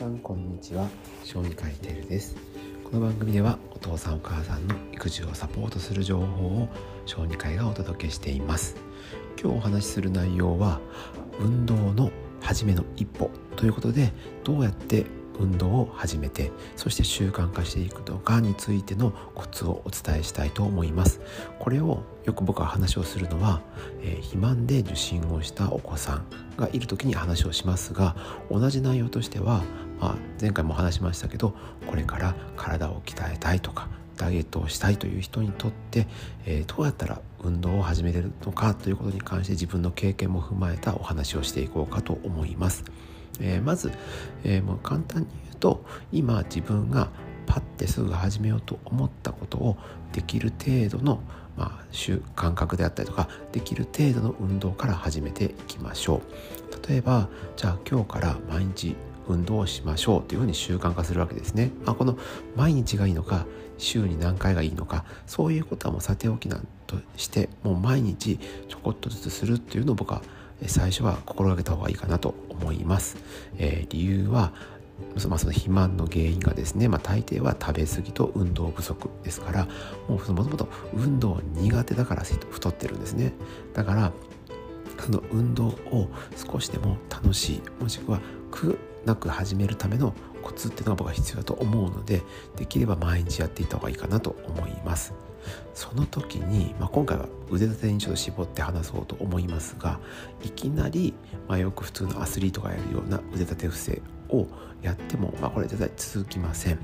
[0.00, 0.88] さんこんにちは。
[1.24, 2.34] 小児科医テルです。
[2.84, 6.68] この番組ではお父さんお母さんの育児をサポートする情報を
[7.04, 8.76] 小児科医がお届けしています。
[9.38, 10.80] 今日お話しする内容は
[11.38, 12.10] 運動の
[12.40, 14.10] 初めの一歩ということで
[14.42, 15.04] どうやって
[15.38, 21.20] 運動を始めてそして習慣化していくのかについてのコツをお伝えしたいと思います。
[21.58, 23.60] これをよく僕は話をするのは、
[24.00, 26.24] えー、肥満で受診をしたお子さん
[26.56, 28.16] がいる時に話をしますが
[28.50, 29.62] 同じ内容としては、
[30.00, 31.54] まあ、前回も話しましたけど
[31.86, 36.06] これから体を鍛えたいとかダイエットをしたいという人にとって、
[36.44, 42.84] えー、どうやったら運動を始めれるのかということに関して自分の経験も踏まえたお話をしていこうかと思います。
[43.40, 43.92] えー、まず、
[44.44, 47.08] えー、もう簡単に言うと今自分が
[47.46, 49.76] パッてすぐ始めようと思ったことを
[50.12, 51.22] できる程度の、
[51.56, 58.94] まあ、習感覚であったりとかできる程度の運動から始めていきましょう例えばじゃあ今日から毎日
[59.30, 62.18] 運動をしましょうというふうに習慣化するわけですね、まあ、この
[62.56, 63.46] 毎日がいいのか
[63.78, 70.22] 週に何回がいいのかそういうことはもうさておきなんとしてもう毎日ちょこっとずつするっていうのを僕は
[70.66, 73.16] 最初は心がけた方がいいかなと思います。
[73.56, 74.52] えー、理由は
[75.14, 79.64] まあ、その肥満の原因がですね、まあ、大抵は食べ過ぎと運動不足ですから
[80.08, 83.32] もうもともと運動苦手だから太ってるんですね
[83.72, 84.12] だから
[84.98, 92.22] その運動を少しでも楽しいもしくは苦なく始めるためのコツっていうのが僕は必要だと思うので
[92.56, 95.12] できれば毎日やっていった方がいいかなと思います。
[95.74, 99.98] その時に、まあ、今回は腕立てにちょっと絞って話そうと思いますが
[100.44, 101.14] いきなり、
[101.48, 104.46] まあ、よく普通のアスリートがやるような腕立て伏せを
[104.82, 106.78] やっても、まあ、これ絶対続きません。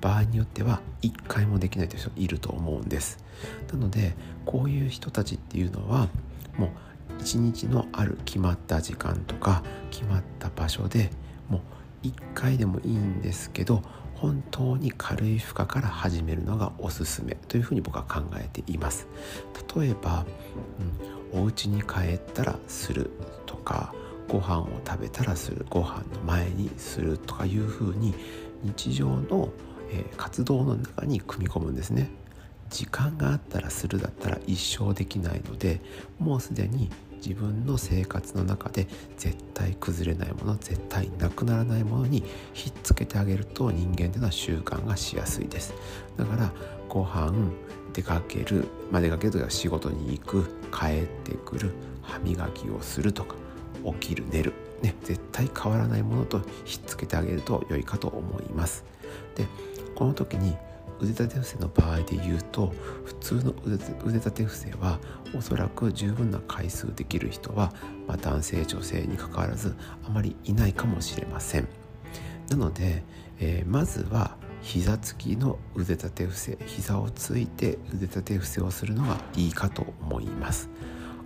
[0.00, 3.22] 場合によっては1回もできないという人いると思うんです。
[3.70, 4.14] なので
[4.46, 6.08] こういう人たちっていうのは
[6.56, 6.70] もう
[7.20, 11.10] 一日のある決まった時間とか決まった場所で
[11.50, 11.60] も
[12.02, 13.82] う1回でもいいんですけど
[14.14, 19.06] 本当に軽い負荷から始めるのがおすすめというふうに僕は考えています。
[19.76, 20.26] 例えば、
[21.32, 23.10] うん、お家に帰ったらする
[23.46, 23.94] とか
[24.28, 28.14] ご飯を食べたらするご飯の前にするとかいうふうに
[28.62, 29.48] 日常の、
[29.90, 32.10] えー、活動の中に組み込むんですね。
[32.68, 35.80] 時間があったらするだったら一生できないので
[36.18, 36.90] もうすでに
[37.24, 38.86] 自分の生活の中で
[39.16, 45.74] 絶対崩れないもの絶対なくならないものにひっつけてあげると人間というのは習慣がしやすいです。
[46.16, 46.52] だから
[46.88, 47.32] ご飯
[47.92, 51.72] 出かける、まあ、出かけるときは仕事に行く帰ってくる
[52.02, 53.36] 歯磨きをするとか
[54.00, 58.84] 起きる寝る、ね、絶対変わらないものとひっつけてあげると良いかと思います。
[59.36, 59.46] で
[59.94, 60.56] この時に
[61.00, 62.72] 腕立て伏せの場合で言うと
[63.04, 63.78] 普通の腕
[64.14, 64.98] 立て伏せは
[65.36, 67.72] おそらく十分な回数できる人は、
[68.06, 71.68] まあ、男性女性にかかわらずあまりいないかもしれません。
[72.50, 73.04] なので、
[73.38, 80.68] えー、まずは膝つきの腕立て伏せ膝をついて腕立て伏せをするのがいいかと思います。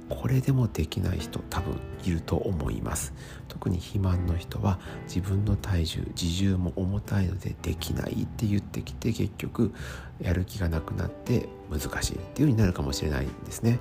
[0.09, 3.15] これでもできない人多分いると思います。
[3.49, 9.73] 特に肥満の人は自分の体重自重も重たいのでできないって言ってきて結局
[10.21, 13.79] やる気がなくなって難しいっていう風になるかもしれないんですね。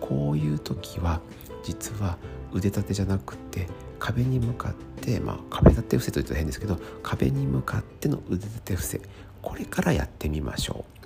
[0.00, 1.20] こういう時は
[1.62, 2.18] 実は
[2.52, 9.00] 腕立てじゃなくて壁に向かって、まあ、壁立て伏せというと変ですけど壁に向かっての腕立て伏せ
[9.42, 10.99] これからやってみましょう。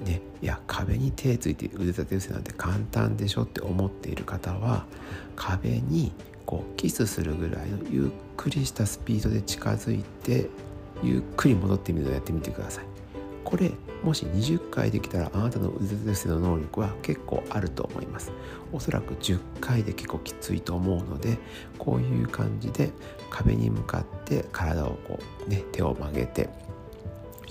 [0.00, 4.84] ね、いや壁に手ついて腕立て伏せなんて簡単でしょって思っている方は
[5.36, 6.12] 壁に
[6.46, 10.48] こうキスするぐらいのゆっくりしたスピードで近づいて
[11.02, 12.84] ゆっくり戻ってみるのをやってみてください。
[13.44, 13.70] これ
[14.02, 18.32] もし20回できたらあなたの腕立て伏せの能力は結構あると思います
[18.72, 21.38] おそらく10回で結構きついと思うので
[21.78, 22.90] こういう感じで
[23.30, 26.48] 壁に向かって体をこうね手を曲げて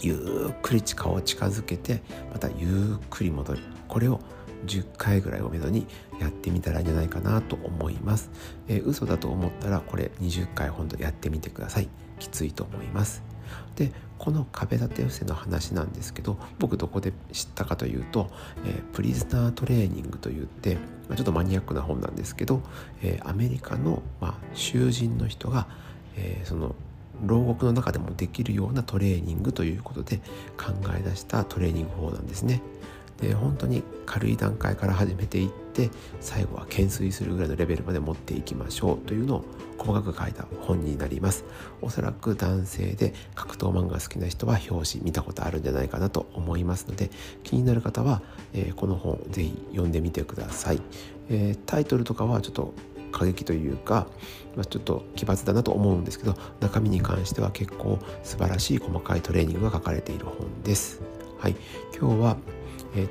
[0.02, 4.20] ゆっくり顔を近づけてまたゆっくり戻るこれを
[4.66, 5.86] 10回ぐらいをめどに
[6.20, 8.32] やってみたらいいんじゃないかなと思います、
[8.68, 11.90] えー、嘘だと思ったらこれ20回ほんとやってみてください。
[12.20, 13.24] きついと思います。
[13.76, 18.32] でこの壁立て伏せの話なんですけど僕どこで知ったかというと、
[18.66, 20.78] えー、プリズナートレーニングといって
[21.16, 22.62] ちょっとマニアックな本なんですけど、
[23.02, 25.68] えー、アメリカの、まあ、囚人の人が、
[26.16, 26.76] えー、その
[27.22, 30.18] 牢獄の中でもできるようなトレーニングということで
[30.58, 32.62] 考え出したトレーニング法なんですね。
[33.22, 35.90] で本当に軽い段階から始めていって
[36.20, 39.46] 最後は懸垂するぐらいのレベルまで持っていきましょうというのを
[39.78, 41.46] 細かく書いた本になります
[41.82, 47.12] おそらく男性で格闘漫画好きな人は表紙見たことあるんじゃないかなと思いますので
[47.44, 48.22] 気になる方は、
[48.54, 50.82] えー、この本ぜひ読んでみてください、
[51.30, 52.74] えー、タイトルとかはちょっと
[53.14, 54.08] 過激というか、
[54.56, 61.02] まあ、ちょっと奇抜だなと思うんですけど中身に関しては結構素晴らしい細かいトレーニングが書かれている本です。
[61.40, 61.56] はい、
[61.98, 62.38] 今日は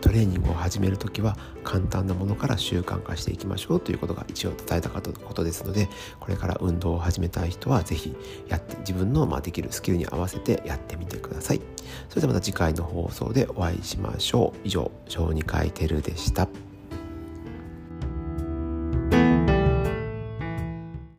[0.01, 5.89] トレーニングを始める時は簡単なものから習慣化していきましょうということが一応伝えたかったことですので
[6.21, 8.15] これから運動を始めたい人は是非
[8.49, 11.61] やって自分のまできるスキルに合わせてやってみてください。
[12.09, 14.59] それではまた次回の放送でお会いしましょう。
[14.65, 16.72] 以上小児科医テルでした。